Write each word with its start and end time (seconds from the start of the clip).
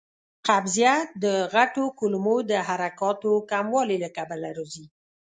قبضیت 0.47 1.07
د 1.23 1.25
غټو 1.53 1.85
کولمو 1.99 2.37
د 2.51 2.53
حرکاتو 2.67 3.31
کموالي 3.51 3.97
له 4.03 4.09
کبله 4.17 4.49
راځي. 4.57 4.85